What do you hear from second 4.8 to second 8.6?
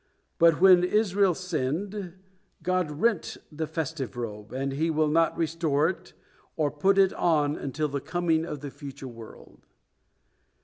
will not restore it, or put it on until the coming